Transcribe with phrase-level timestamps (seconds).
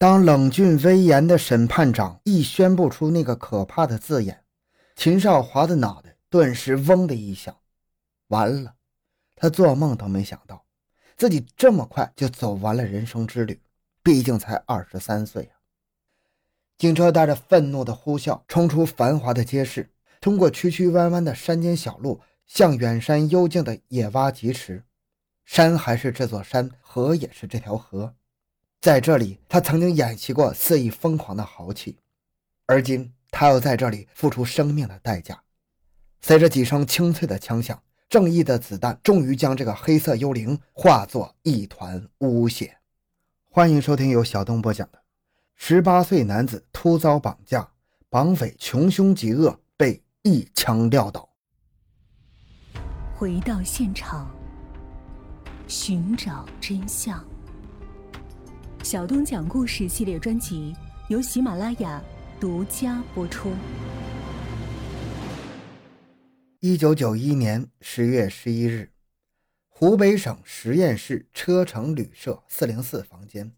[0.00, 4.44] 当冷峻威严的审判长一宣布出那个可怕的字眼，
[4.94, 7.56] 秦少华的脑袋顿时嗡的一响。
[8.28, 8.76] 完了，
[9.34, 10.64] 他做梦都没想到，
[11.16, 13.60] 自己这么快就走完了人生之旅。
[14.00, 15.58] 毕竟才二十三岁啊！
[16.78, 19.90] 警车带着愤怒的呼啸冲出繁华的街市，
[20.20, 24.84] 通过曲曲弯弯的山间小路，向远山幽静的野洼疾驰。
[25.44, 28.14] 山还是这座山，河也是这条河，
[28.80, 31.98] 在这里，他曾经演习过肆意疯狂的豪气，
[32.66, 35.42] 而今他要在这里付出生命的代价。
[36.20, 42.78] 随着几声清脆的枪响，正义的子弹终于将这个黑色幽灵化作一团污血。
[43.50, 45.02] 欢迎收听由小东播讲的：
[45.56, 47.68] 十八岁男子突遭绑架，
[48.08, 51.28] 绑匪穷凶极恶，被一枪撂倒。
[53.16, 54.30] 回到现场。
[55.66, 57.22] 寻找真相。
[58.90, 60.74] 小东讲故事系列专辑
[61.08, 62.02] 由喜马拉雅
[62.40, 63.52] 独家播出。
[66.60, 68.90] 一九九一年十月十一日，
[69.68, 73.52] 湖北省十堰市车城旅社四零四房间，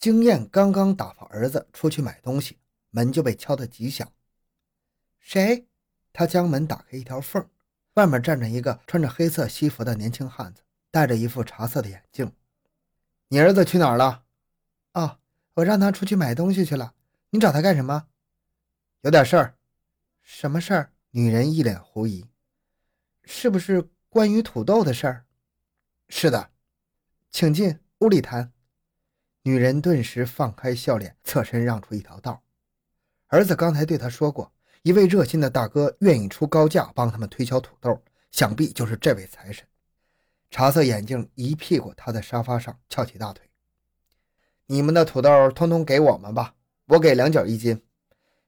[0.00, 2.58] 经验刚刚打发儿子出去买东西，
[2.90, 4.10] 门就被敲得极响。
[5.20, 5.68] 谁？
[6.12, 7.48] 他将门打开一条缝，
[7.94, 10.62] 外面站着一个穿着黑色西服的年轻汉子。
[10.90, 12.32] 戴着一副茶色的眼镜，
[13.28, 14.23] 你儿子去哪儿了？
[14.94, 15.18] 哦，
[15.54, 16.94] 我让他出去买东西去了。
[17.30, 18.06] 你找他干什么？
[19.02, 19.56] 有点事儿。
[20.22, 20.92] 什么事儿？
[21.10, 22.26] 女人一脸狐疑。
[23.24, 25.24] 是不是关于土豆的事儿？
[26.08, 26.50] 是的，
[27.30, 28.52] 请进屋里谈。
[29.42, 32.42] 女人顿时放开笑脸，侧身让出一条道。
[33.26, 38.00] 儿子刚才对他说过，一位热心的大哥愿意出高价帮他们推销土豆，
[38.30, 39.66] 想必就是这位财神。
[40.50, 43.50] 茶色眼镜一屁股趴在沙发上，翘起大腿。
[44.66, 46.54] 你们的土豆通通给我们吧，
[46.86, 47.82] 我给两角一斤，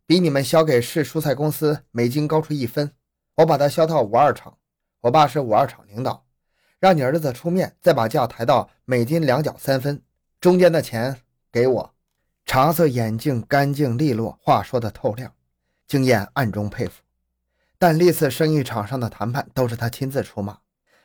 [0.06, 2.92] 比你们销给市蔬菜公司每斤高出一分。
[3.34, 4.56] 我把它销到五二厂，
[5.02, 6.24] 我爸是五二厂领导，
[6.80, 10.02] 让你儿子出面，再把价抬到每斤两角三分，
[10.40, 11.20] 中间的钱
[11.52, 11.94] 给我。
[12.46, 15.34] 茶色眼镜干净利落，话说的透亮，
[15.86, 17.02] 经验暗中佩服。
[17.76, 20.60] 但历次生意场上的谈判都是他亲自出马。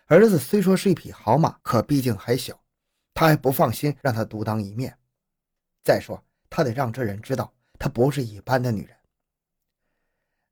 [0.06, 2.62] 儿子虽说是一匹好马，可毕竟还小，
[3.14, 4.96] 他还不放心让他独当一面。
[5.84, 8.98] 再说，他得让这人知道，他不是一般的女人。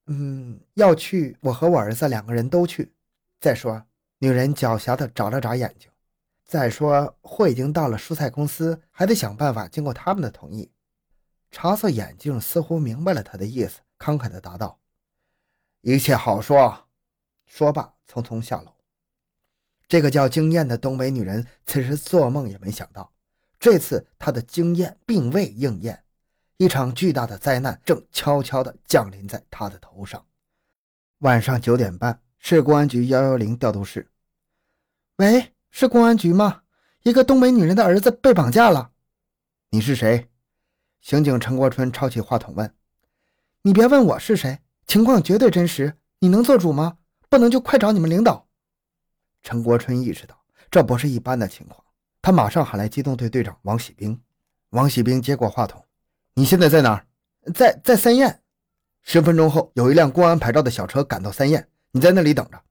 [0.08, 2.92] 嗯，要去，我和我儿子两个人都去。
[3.40, 3.86] 再说，
[4.18, 5.90] 女人狡黠的眨了眨眼睛。
[6.46, 10.72] 再说，货已经到了蔬菜公司，还得想办法经过他们的同意。
[11.52, 14.80] 茶色眼镜似乎明白了他的意思，慷慨的答道
[15.82, 16.88] ：“一切好说。”
[17.46, 18.74] 说罢，匆匆下楼。
[19.88, 23.12] 这个叫经验的东北女人，此时做梦也没想到，
[23.60, 26.04] 这次他的经验并未应验，
[26.56, 30.26] 一场巨大的灾难正悄悄地降临在他的头上。
[31.20, 34.10] 晚上九点半，市公安局幺幺零调度室。
[35.18, 36.62] 喂，是公安局吗？
[37.04, 38.92] 一个东北女人的儿子被绑架了。
[39.72, 40.30] 你是谁？
[41.02, 42.74] 刑警陈国春抄起话筒问。
[43.64, 46.98] 你别问我是谁，情况绝对真实，你能做主吗？
[47.28, 48.48] 不能就快找你们领导。
[49.44, 51.84] 陈国春意识到这不是一般的情况，
[52.22, 54.20] 他马上喊来机动队队长王喜兵。
[54.72, 55.84] 王喜兵接过话筒
[56.36, 57.06] ：“你现在在哪儿？
[57.54, 58.40] 在在三堰。
[59.02, 62.62] 十分钟后，有一辆公安牌照的小车赶到三堰，你在那里等着。”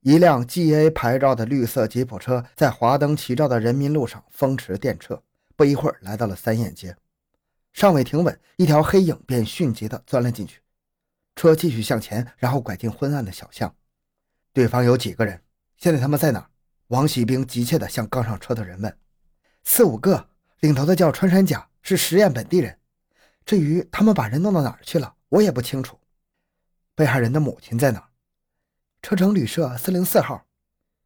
[0.00, 5.18] 一辆 GA 牌照的绿色吉普车在华灯齐照的人民路上风驰电掣，
[5.56, 6.94] 不一会儿来到了三堰街。
[7.72, 10.60] 尚未停稳，一条黑影便迅疾地钻了进去。
[11.36, 13.74] 车继续向前，然后拐进昏暗的小巷。
[14.52, 15.40] 对方有几个人？
[15.76, 16.48] 现在他们在哪？
[16.94, 18.96] 王喜兵急切地向刚上车的人问
[19.64, 20.28] ：“四五个，
[20.60, 22.78] 领头的叫穿山甲，是实验本地人。
[23.44, 25.98] 至于他们把人弄到哪儿去了，我也不清楚。
[26.94, 28.08] 被害人的母亲在哪？
[29.02, 30.46] 车城旅社四零四号。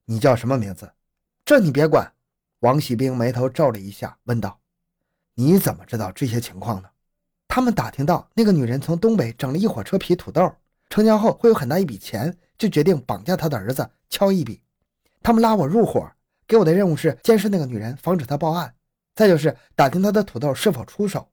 [0.04, 0.92] 你叫什么名字？
[1.42, 2.12] 这你别管。”
[2.60, 4.60] 王喜兵眉头皱了一下，问道
[5.36, 6.90] ：“你怎么知道这些情况呢？”
[7.48, 10.54] 他们打听到那个女人从东北整了一火车皮土豆，
[10.90, 12.36] 成交后会有很大一笔钱。
[12.58, 14.60] 就决定绑架他的儿子，敲一笔。
[15.22, 16.10] 他们拉我入伙，
[16.46, 18.74] 给我的任务是监视那个女人，防止她报案，
[19.14, 21.30] 再就是打听她的土豆是否出手。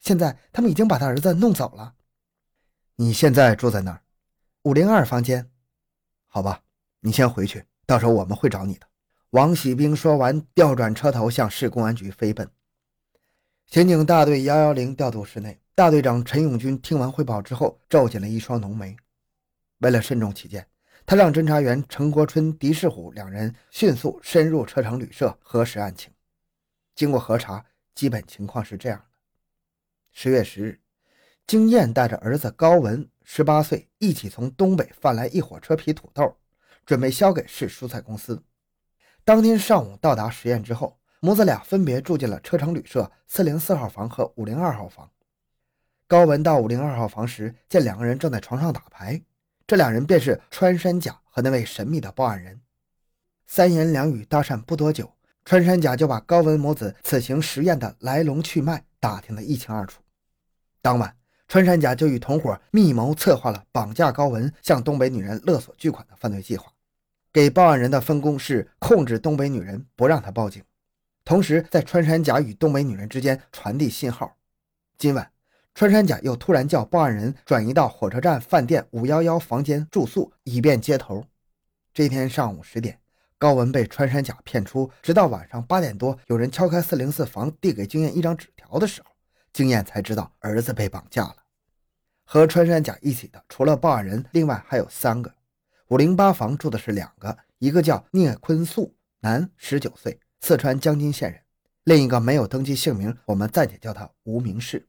[0.00, 1.94] 现在他们已经把他儿子弄走了。
[2.96, 4.02] 你现在住在哪儿？
[4.62, 5.50] 五零二房间。
[6.26, 6.62] 好吧，
[7.00, 8.86] 你先回去，到时候我们会找你的。
[9.30, 12.50] 王喜兵说完，调转车头向市公安局飞奔。
[13.66, 18.96] 刑警大队幺幺零调度室内，大队长陈永军听完汇报之后，皱紧了一双浓眉。
[19.78, 20.66] 为了慎重起见，
[21.06, 26.12] 他让侦查员陈国春、狄世虎两人迅速深入车城旅社核实案情。
[26.94, 27.64] 经过核查，
[27.94, 29.04] 基本情况是这样的：
[30.12, 30.80] 十月十日，
[31.46, 36.36] 经燕带着儿子高文十八岁一起从东北贩来一火车皮土豆，
[36.84, 38.42] 准备销给市蔬菜公司。
[39.24, 45.10] 当天上午到达十堰之后，母子俩分别住进了车城旅社四零四号房和五零二号房。
[46.06, 49.22] 高文到五零二号房时，见两个人正在床上打牌，
[49.70, 52.60] 这两人便是穿山甲和那位神秘的报案人。
[53.46, 55.12] 三言两语搭讪不多久，
[55.44, 60.02] 穿山甲就把高文母子此行实验的来龙去脉打听得一清二楚。
[60.82, 66.72] 当晚，穿山甲就与同伙密谋策划了绑架高文、向东北女人勒索巨款的犯罪计划。
[67.32, 70.64] 给报案人的分工是控制东北女人，不让她报警，
[71.24, 74.36] 同时在穿山甲与东北女人之间传递信号。
[74.98, 75.30] 今晚，
[75.74, 81.24] 穿山甲又突然叫报案人转移到火车站饭店五幺幺房间住宿，以便接头。
[81.92, 82.98] 这天上午十点。
[83.38, 89.08] 高文被穿山甲骗出，直到晚上八点多，有人敲开四零四房，递给经验一张纸条的时候，
[89.50, 91.36] 经验才知道儿子被绑架了。
[92.26, 95.34] 和穿山甲一起的，除了报案人，另外还有三个。
[95.88, 101.40] 五零八房住的是两个，一个叫聂坤素，男，十九岁，四川江津县人；
[101.84, 104.86] 另一个没有登记姓名，我们暂且叫他无名氏。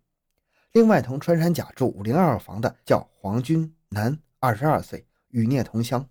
[0.74, 6.08] 另外同穿山甲住五零二房的叫黄军，男，二十二岁，与聂同乡。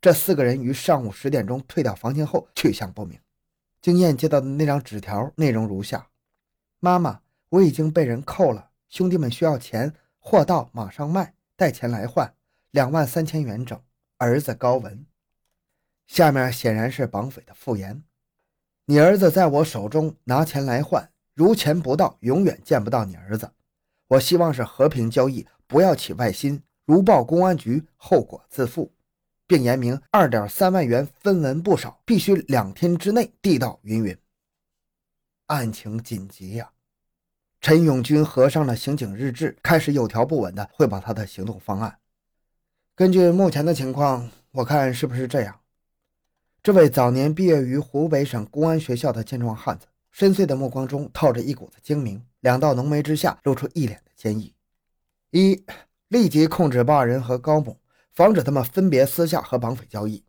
[0.00, 3.18] 这四个人于上午十点钟退掉房间后去向不明。
[3.82, 6.06] 经验接到的那张纸条内容如下：
[6.78, 12.32] 妈妈，我已经被人扣了，兄弟们需要钱，货到马上卖，带钱来换，
[12.70, 13.80] 两万三千元整。
[14.18, 15.04] 儿子高文。
[16.06, 18.04] 下面显然是绑匪的复言：
[18.84, 23.50] 你儿子在我手中拿钱来换，如钱不到，永远见不到你儿子。
[24.14, 28.92] 我希望是和平交易，不要起外心，如报公安局，后果自负。
[29.46, 33.78] 并言明二点三万元分文不少，必须两天之内递到。
[33.82, 34.16] 云云，
[35.46, 36.70] 案情紧急呀！
[37.60, 41.98] 陈永军合上了刑警日志，开始有条不紊地汇报他的行动方案。
[42.94, 45.60] 根据目前的情况，我看是不是这样？
[46.62, 54.54] 这位早年毕业于湖北省公安学校的健壮汉子，深邃的目光中透着一股子精明，两道浓眉之下露出一脸建议。
[55.32, 55.62] 一，
[56.08, 57.78] 立即控制报案人和高某。
[58.14, 60.24] 防止他们分别私下和绑匪交易。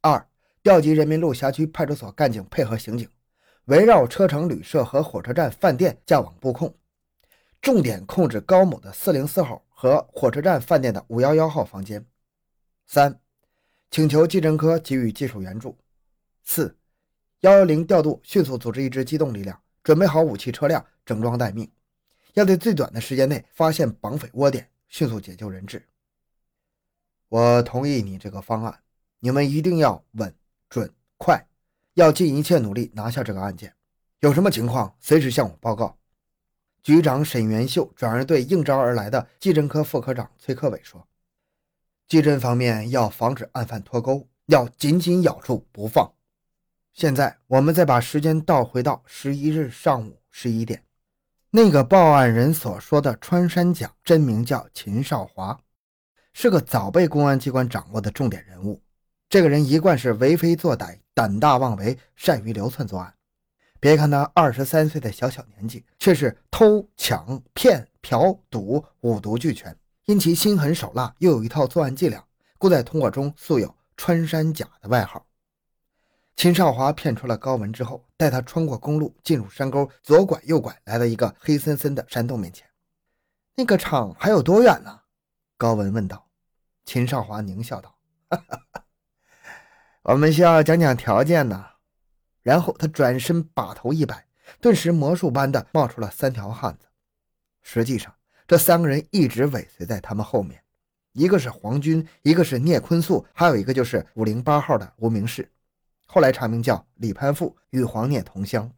[0.00, 0.28] 二、
[0.60, 3.08] 调集人民路辖区派出所干警配合刑警，
[3.66, 6.74] 围绕车城旅社和火车站饭店架网布控，
[7.62, 12.04] 重点控制高某的四零四号和火车站饭店的五幺幺号房间。
[12.88, 13.20] 三、
[13.88, 15.78] 请求技侦科给予技术援助。
[16.42, 16.76] 四、
[17.42, 21.70] 幺幺零调度迅速组织一支机动力量，准备好武器车辆，整装待命，
[22.38, 25.84] 要在最短的时间内发现绑匪窝点，迅速解救人质。
[27.28, 28.78] 我同意你这个方案，
[29.18, 30.32] 你们一定要稳、
[30.68, 31.44] 准、快，
[31.94, 33.74] 要尽一切努力拿下这个案件。
[34.20, 35.98] 有什么情况，随时向我报告。
[36.80, 41.08] 局长沈元秀转而对应招而来的技侦科副科长崔克伟说
[42.06, 46.08] ：“技侦方面要防止案犯脱钩，要紧紧咬住不放。
[46.92, 50.84] 现在我们再把时间倒回到十一日上午十一点，
[51.50, 55.58] 那个报案人所说的穿山甲真名叫秦少华。”
[56.34, 58.80] 是个早被公安机关掌握的重点人物。
[59.28, 63.12] 这个人一贯是为非作歹、胆大妄为、善于流窜作案。
[63.80, 69.76] 别看他二十三岁的小小年纪，却是偷抢骗嫖赌五毒俱全。
[70.04, 72.22] 因其心狠手辣，又有一套作案伎俩，
[72.56, 75.26] 故在同伙中素有“穿山甲”的外号。
[76.38, 82.64] 秦少华骗出了高文之后，带他穿过公路，进入山沟，左拐右拐，来到一个黑森森的山洞面前。
[83.56, 85.00] 那个厂还有多远呢？
[85.56, 86.28] 高文问道。
[86.84, 87.92] 秦少华狞笑道
[88.30, 88.84] ：“哈哈，
[90.02, 91.66] 我们需要讲讲条件呢。”
[92.44, 94.24] 然后他转身把头一摆，
[94.60, 96.86] 顿时魔术般的冒出了三条汉子。
[97.62, 98.14] 实际上，
[98.46, 100.62] 这三个人一直尾随在他们后面，
[101.14, 105.50] 一个是黄军，一个是聂坤素，还有一个就是五零八号的无名氏，
[106.10, 108.72] 后来查明叫李攀富，与黄聂同乡。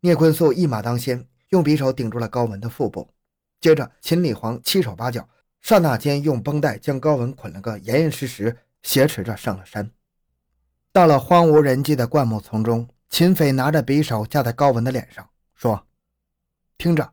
[0.00, 3.14] 聂坤素一马当先，用匕首顶住了高文的腹部，
[3.60, 5.28] 接着秦李黄七手八脚。
[5.60, 9.88] 刹那间，用绷带将高文捆了个严严实实，挟持着上了山。
[10.92, 15.86] 到了荒无人迹的灌木丛中，秦匪拿着匕首架在高文的脸上，说
[16.76, 17.12] ：“听着，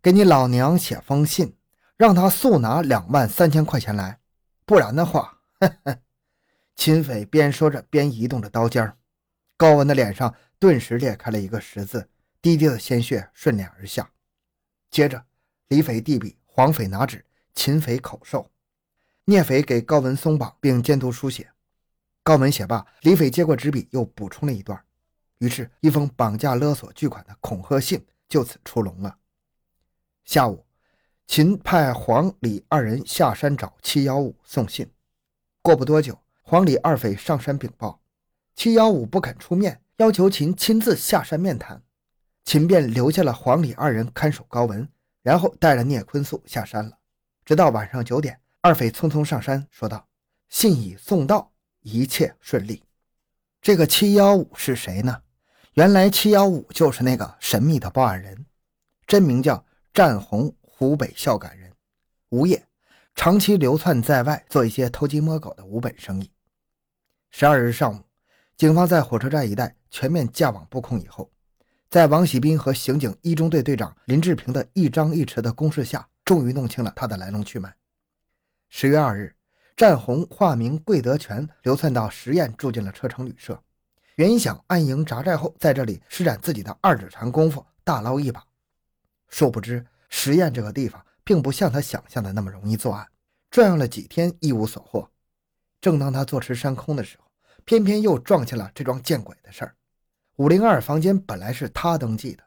[0.00, 1.56] 给你老娘写封信，
[1.96, 4.20] 让他速拿两万三千块钱来，
[4.64, 5.40] 不然的话。
[6.78, 8.96] ”秦匪边说着边移动着刀尖儿
[9.56, 12.08] 高文的脸上顿时裂开了一个十字，
[12.40, 14.08] 滴滴的鲜血顺脸而下。
[14.88, 15.26] 接着，
[15.66, 17.24] 李匪递笔，黄匪拿纸。
[17.52, 18.48] 秦匪口授，
[19.24, 21.50] 聂匪给高文松绑并监督书写。
[22.22, 24.80] 高文写罢，李匪接过纸笔，又补充了一段
[25.38, 29.18] ：“于是，一封绑架勒索巨款的恐吓信就此出笼了。
[30.24, 30.64] 下午，
[31.26, 34.88] 秦派黄李二人下山找七幺五送信。
[35.60, 36.16] 过不多久，
[36.50, 38.00] 黄李二匪上山禀报，
[38.56, 41.82] 七幺五不肯出面，要求秦亲自下山面谈。
[42.42, 44.88] 秦便留下了黄李二人看守高文，
[45.20, 46.96] 然后带着聂坤素下山了。
[47.44, 50.08] 直到晚上九点，二匪匆匆上山，说道
[50.48, 51.52] ：“信已送到，
[51.82, 52.82] 一切顺利。”
[53.60, 55.20] 这个七幺五是谁呢？
[55.74, 58.46] 原来七幺五就是那个神秘的报案人，
[59.06, 61.70] 真名叫战红，湖北孝感人，
[62.30, 62.64] 无业，
[63.14, 66.30] 长期流窜在外，做一些偷鸡摸狗的无本生意。
[67.30, 68.02] 十二日上午，
[68.56, 71.30] 警方在火车站一带全面架网布控以后，
[71.88, 77.74] 在王喜斌和刑警一中队队长林志平的一张一弛的攻势下，终于弄清了他的来龙去脉。
[78.68, 79.34] 十月二日。
[79.76, 83.62] 战红化名桂德全，流窜到十堰，住进了车城旅社。
[84.16, 88.44] 原想安营扎寨后，在这里施展自己的二指禅功夫，大捞一把。
[89.28, 93.06] 殊不知，十堰这个地方并不像他想象的那么容易作案。
[93.52, 95.08] 转悠了几天，一无所获。
[95.80, 97.24] 正当他坐吃山空的时候，
[97.64, 99.74] 偏偏又撞见了这桩见鬼的事儿。
[100.36, 102.42] 五零二房间本来是他登记的，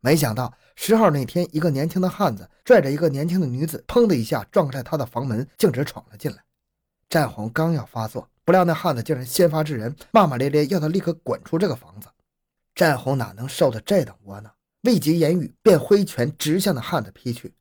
[0.00, 6.38] 没想到十号那天，一个年轻的汉子拽着一个年轻的女子，砰的一下撞开他的房门，径直闯了进来。
[7.08, 12.08] 战红刚要发作，不料那汉子竟然先发制人，骂骂咧咧，要他立刻滚出这个房子。
[12.74, 14.50] 战红哪能受得这等窝囊，
[14.82, 17.54] 未及言语，便挥拳直向那汉子劈去。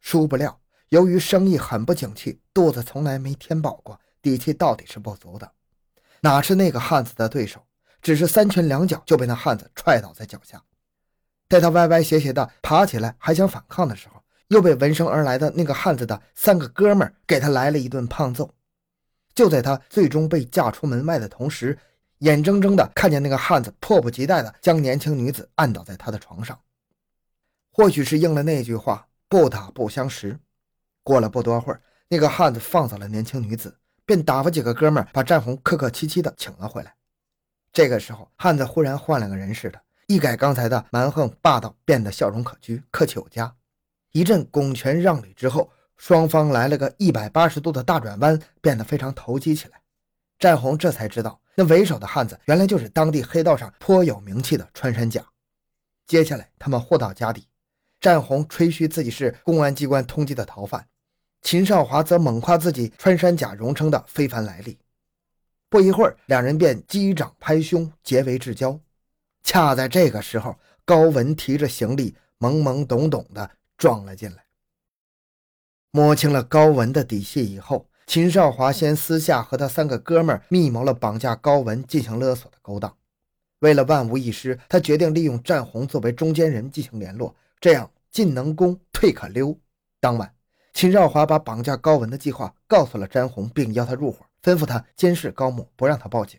[0.00, 5.50] 殊不料，由于生意很不景气，肚子从来没填饱过，底气到底是不足的，
[6.20, 7.64] 哪是那个汉子的对手？
[8.02, 10.62] 只是三拳两脚就被那汉子踹倒在脚下。
[11.48, 18.54] 待他歪歪斜斜的爬起来，还想反抗的时候，又被闻声而来的那个汉子的三个哥们儿给他来了一顿胖揍。
[19.34, 21.78] 就在他最终被架出门外的同时，
[22.18, 26.58] 眼睁睁的看见那个汉子迫不及待的将年轻女子按倒在他的床上。
[27.72, 30.38] 或许是应了那句话“不打不相识”。
[31.02, 33.76] 过了不多会儿，那个汉子放走了年轻女子，
[34.08, 36.94] 便打发几个哥们把战红客客气气的请了回来。
[37.70, 43.54] 这个时候，汉子忽然换了个人似的，一改刚才的蛮横霸道，变得笑容可掬、客气有加。
[44.12, 45.70] 一阵拱拳让礼之后。
[45.98, 49.80] 双方来了个一百八十度的大转弯，变得非常投机起来。
[50.38, 55.26] 战红这才知道，那为首的汉子原来就是当地黑道上颇有名气的穿山甲。
[56.06, 57.48] 接下来，他们互道家底。
[58.00, 60.86] 战红吹嘘自己是公安机关通缉的逃犯，
[61.42, 64.78] 秦少华则猛夸自己穿山甲荣称的非凡来历。
[65.70, 68.78] 不一会儿，两人便击掌拍胸，结为至交。
[69.42, 74.44] 恰在这个时候，高文提着行李，懵懵懂懂地撞了进来。
[75.90, 82.94] 摸清了高文的底细以后，秦少华先私下和他三个哥们儿密谋了绑架高文进行勒索的勾当。
[83.60, 89.58] 为了万无一失，他决定利用战红作为中间人进行联络，这样进能攻，退可溜。
[90.00, 90.32] 当晚，
[90.78, 96.38] 秦少华把绑架高文的计划告诉了詹红，并邀他入伙，吩咐他监视高木，不让他报警。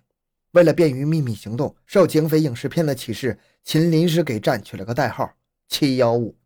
[0.51, 5.29] 为了便于秘密行动，受警匪影视片的启示，秦临时给战取了个代号
[5.67, 6.38] “七幺五”。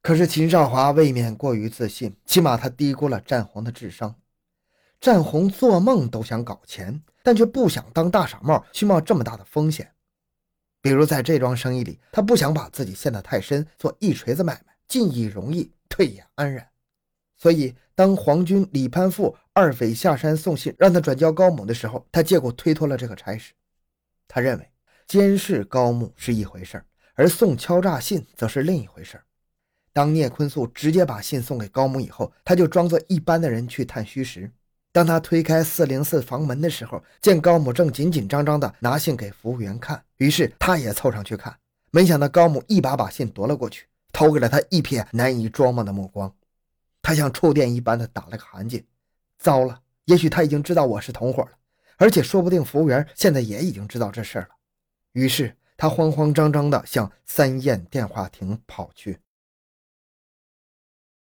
[0.00, 4.14] 可是秦少华未免过于自信，起码他低估了战红的智商。
[5.00, 9.90] 战红做梦都想搞钱，但却不想当大傻帽去冒这么大的风险。
[10.80, 16.66] 比如在这桩生意里，他不想把自己陷得太深，做一锤子买卖，进亦容易，退也安然。
[17.36, 23.52] 所以，当黄军、李攀富二匪下山送信，让他转交高某的时候，他借故推脱了这个差事。
[24.26, 24.70] 他认为
[25.06, 26.82] 监视高木是一回事
[27.14, 29.20] 而送敲诈信则是另一回事
[29.92, 34.50] 当聂坤素直接把信送给高木以后，他就装作一般的人去探虚实。
[34.92, 41.56] 当他推开四零四房门的时候，见高木正紧紧张张地拿信给服务员看，于是他也凑上去看。
[41.90, 46.34] 没想到高木一把把信夺了过去，投给了他一瞥难以捉摸的目光。
[47.02, 48.84] 他像触电一般的打了个寒噤。
[49.38, 51.52] 糟了，也许他已经知道我是同伙了，
[51.96, 54.50] 而且说不定服务员现在也已经知道这事儿了。
[55.12, 59.18] 于是他慌慌张张的向三燕电话亭跑去。